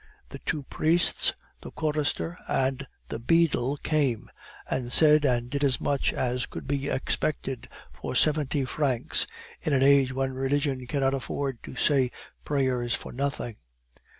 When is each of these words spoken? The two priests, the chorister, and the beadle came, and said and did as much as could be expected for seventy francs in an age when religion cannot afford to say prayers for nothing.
The 0.29 0.39
two 0.39 0.63
priests, 0.63 1.33
the 1.61 1.69
chorister, 1.69 2.35
and 2.47 2.87
the 3.09 3.19
beadle 3.19 3.77
came, 3.77 4.29
and 4.67 4.91
said 4.91 5.25
and 5.25 5.47
did 5.47 5.63
as 5.63 5.79
much 5.79 6.11
as 6.11 6.47
could 6.47 6.67
be 6.67 6.89
expected 6.89 7.69
for 7.93 8.15
seventy 8.15 8.65
francs 8.65 9.27
in 9.61 9.73
an 9.73 9.83
age 9.83 10.11
when 10.11 10.33
religion 10.33 10.87
cannot 10.87 11.13
afford 11.13 11.61
to 11.61 11.75
say 11.75 12.09
prayers 12.43 12.95
for 12.95 13.11
nothing. 13.13 13.57